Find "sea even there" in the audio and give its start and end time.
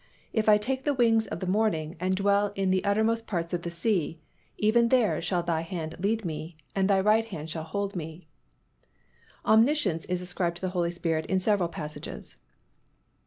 3.69-5.21